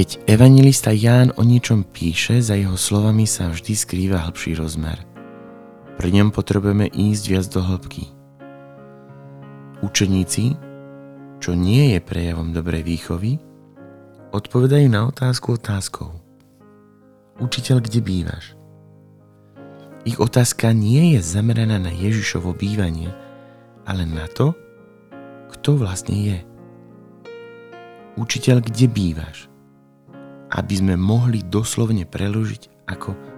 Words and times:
Keď 0.00 0.32
evangelista 0.32 0.96
Ján 0.96 1.28
o 1.36 1.44
niečom 1.44 1.84
píše, 1.84 2.40
za 2.40 2.56
jeho 2.56 2.72
slovami 2.72 3.28
sa 3.28 3.52
vždy 3.52 3.76
skrýva 3.76 4.24
hĺbší 4.24 4.56
rozmer. 4.56 4.96
Pri 6.00 6.08
ňom 6.16 6.32
potrebujeme 6.32 6.88
ísť 6.88 7.24
viac 7.28 7.46
do 7.52 7.60
hĺbky. 7.60 8.08
Učeníci, 9.84 10.56
čo 11.44 11.52
nie 11.52 11.92
je 11.92 12.00
prejavom 12.00 12.48
dobrej 12.48 12.80
výchovy, 12.80 13.44
odpovedajú 14.32 14.88
na 14.88 15.04
otázku 15.04 15.60
otázkou. 15.60 16.16
Učiteľ, 17.36 17.84
kde 17.84 18.00
bývaš? 18.00 18.56
Ich 20.08 20.16
otázka 20.16 20.72
nie 20.72 21.12
je 21.12 21.20
zameraná 21.20 21.76
na 21.76 21.92
Ježišovo 21.92 22.56
bývanie, 22.56 23.12
ale 23.84 24.08
na 24.08 24.24
to, 24.32 24.56
kto 25.52 25.76
vlastne 25.76 26.16
je. 26.16 26.38
Učiteľ, 28.16 28.64
kde 28.64 28.88
bývaš? 28.88 29.49
Aby 30.50 30.74
sme 30.74 30.94
mohli 30.98 31.46
doslovne 31.46 32.02
preložiť 32.06 32.90
ako 32.90 33.30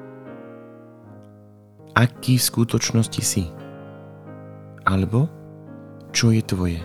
aký 1.93 2.41
v 2.41 2.49
skutočnosti 2.49 3.23
si. 3.23 3.45
Alebo 4.83 5.29
čo 6.11 6.33
je 6.35 6.43
tvoje. 6.43 6.81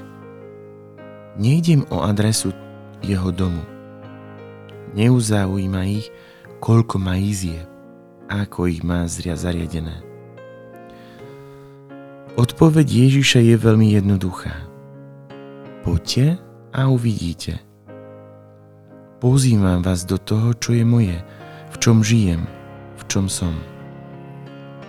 Nejdem 1.37 1.85
o 1.89 2.05
adresu 2.05 2.53
jeho 3.01 3.29
domu. 3.31 3.61
Neuzaujíma 4.97 5.81
ich, 5.89 6.07
koľko 6.63 6.97
má 6.97 7.19
izie, 7.19 7.61
ako 8.31 8.71
ich 8.71 8.81
má 8.81 9.05
zria 9.05 9.37
zariadené. 9.37 10.01
Odpoveď 12.37 13.09
Ježiša 13.09 13.41
je 13.41 13.55
veľmi 13.57 13.97
jednoduchá. 13.97 14.53
Poďte 15.81 16.37
a 16.73 16.89
uvidíte– 16.89 17.61
Pozývam 19.17 19.81
vás 19.81 20.05
do 20.05 20.21
toho, 20.21 20.53
čo 20.53 20.77
je 20.77 20.85
moje, 20.85 21.17
v 21.73 21.75
čom 21.81 22.05
žijem, 22.05 22.45
v 23.01 23.03
čom 23.09 23.25
som. 23.25 23.49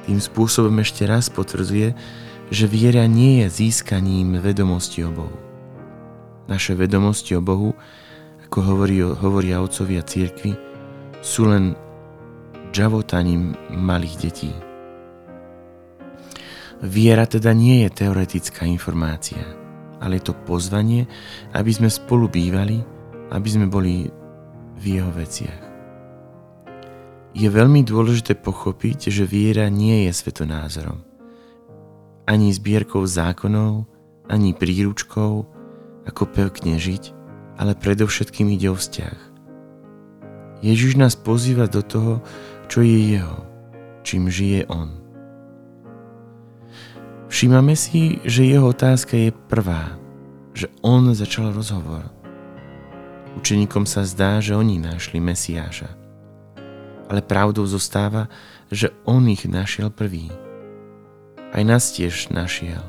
Tým 0.04 0.20
spôsobom 0.20 0.76
ešte 0.84 1.08
raz 1.08 1.32
potvrdzuje, 1.32 1.96
že 2.52 2.64
viera 2.68 3.08
nie 3.08 3.40
je 3.40 3.64
získaním 3.64 4.36
vedomosti 4.36 5.00
o 5.00 5.08
Bohu. 5.08 5.32
Naše 6.44 6.76
vedomosti 6.76 7.40
o 7.40 7.44
Bohu, 7.44 7.72
ako 8.44 8.58
hovorí, 8.68 9.00
hovoria 9.00 9.64
otcovia 9.64 10.04
církvy, 10.04 10.52
sú 11.24 11.48
len 11.48 11.72
džavotaním 12.68 13.56
malých 13.72 14.28
detí. 14.28 14.52
Viera 16.84 17.24
teda 17.24 17.56
nie 17.56 17.88
je 17.88 18.04
teoretická 18.04 18.68
informácia, 18.68 19.40
ale 20.04 20.20
je 20.20 20.28
to 20.28 20.34
pozvanie, 20.44 21.08
aby 21.56 21.72
sme 21.72 21.88
spolu 21.88 22.28
bývali, 22.28 22.84
aby 23.32 23.48
sme 23.48 23.68
boli 23.68 24.17
v 24.78 25.02
jeho 25.02 25.10
veciach. 25.10 25.62
Je 27.36 27.48
veľmi 27.50 27.84
dôležité 27.84 28.38
pochopiť, 28.38 29.12
že 29.12 29.28
viera 29.28 29.68
nie 29.68 30.08
je 30.08 30.12
svetonázorom, 30.14 31.04
ani 32.24 32.48
zbierkou 32.54 33.04
zákonov, 33.04 33.84
ani 34.30 34.56
príručkou, 34.56 35.32
ako 36.08 36.22
pekne 36.32 36.80
žiť, 36.80 37.12
ale 37.60 37.76
predovšetkým 37.76 38.48
ide 38.54 38.72
o 38.72 38.76
vzťah. 38.78 39.18
Ježiš 40.64 40.98
nás 40.98 41.14
pozýva 41.14 41.70
do 41.70 41.84
toho, 41.84 42.24
čo 42.66 42.82
je 42.82 43.18
jeho, 43.18 43.46
čím 44.02 44.26
žije 44.26 44.66
on. 44.66 44.98
Všímame 47.28 47.76
si, 47.76 48.18
že 48.24 48.48
jeho 48.48 48.72
otázka 48.72 49.14
je 49.14 49.30
prvá, 49.52 50.00
že 50.56 50.72
on 50.80 51.12
začal 51.12 51.52
rozhovor. 51.52 52.17
Učeníkom 53.36 53.84
sa 53.84 54.08
zdá, 54.08 54.40
že 54.40 54.56
oni 54.56 54.80
našli 54.80 55.20
Mesiáša. 55.20 55.90
Ale 57.08 57.20
pravdou 57.20 57.68
zostáva, 57.68 58.32
že 58.72 58.92
on 59.04 59.28
ich 59.28 59.44
našiel 59.44 59.92
prvý. 59.92 60.32
Aj 61.52 61.64
nás 61.64 61.92
tiež 61.92 62.32
našiel 62.32 62.80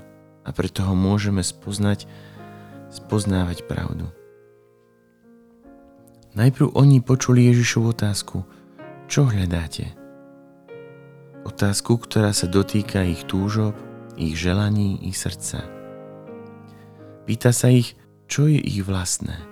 a 0.44 0.50
preto 0.52 0.84
ho 0.84 0.96
môžeme 0.96 1.44
spoznať, 1.44 2.08
spoznávať 2.92 3.68
pravdu. 3.68 4.08
Najprv 6.36 6.76
oni 6.76 7.02
počuli 7.04 7.48
Ježišovu 7.50 7.96
otázku, 7.96 8.44
čo 9.10 9.26
hľadáte? 9.26 9.96
Otázku, 11.48 11.98
ktorá 11.98 12.36
sa 12.36 12.46
dotýka 12.46 13.02
ich 13.08 13.26
túžob, 13.26 13.74
ich 14.20 14.36
želaní, 14.36 15.00
ich 15.08 15.16
srdca. 15.16 15.64
Pýta 17.24 17.56
sa 17.56 17.72
ich, 17.72 17.96
čo 18.30 18.46
je 18.46 18.60
ich 18.60 18.84
vlastné 18.86 19.49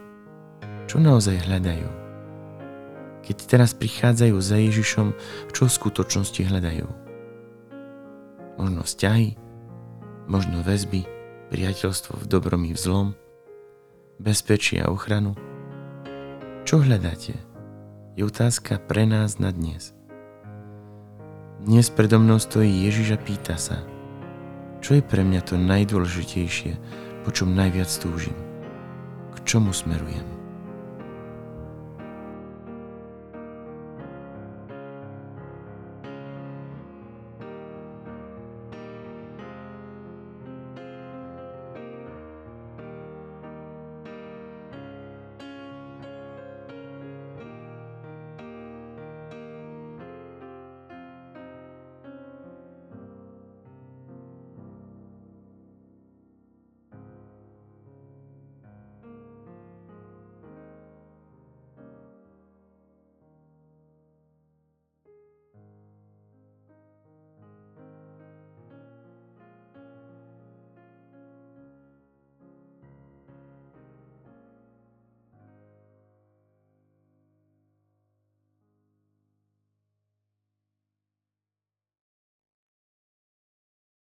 čo 0.87 1.03
naozaj 1.03 1.43
hľadajú. 1.43 1.89
Keď 3.27 3.37
teraz 3.43 3.75
prichádzajú 3.75 4.37
za 4.39 4.55
Ježišom, 4.55 5.11
čo 5.51 5.67
v 5.67 5.75
skutočnosti 5.75 6.41
hľadajú? 6.47 6.87
Možno 8.55 8.81
vzťahy, 8.87 9.35
možno 10.31 10.63
väzby, 10.63 11.03
priateľstvo 11.51 12.23
v 12.23 12.25
dobrom 12.25 12.63
i 12.63 12.71
v 12.71 12.79
zlom, 12.79 13.07
bezpečie 14.17 14.79
a 14.79 14.87
ochranu. 14.87 15.35
Čo 16.63 16.79
hľadáte? 16.83 17.35
Je 18.15 18.23
otázka 18.23 18.79
pre 18.79 19.03
nás 19.03 19.37
na 19.37 19.51
dnes. 19.51 19.91
Dnes 21.67 21.91
predo 21.91 22.17
mnou 22.17 22.39
stojí 22.39 22.87
Ježiš 22.87 23.13
a 23.13 23.19
pýta 23.19 23.59
sa, 23.59 23.83
čo 24.79 24.95
je 24.95 25.03
pre 25.03 25.21
mňa 25.21 25.41
to 25.43 25.59
najdôležitejšie, 25.59 26.79
po 27.27 27.29
čom 27.35 27.51
najviac 27.51 27.91
túžim, 27.99 28.35
k 29.35 29.37
čomu 29.43 29.75
smerujem. 29.75 30.36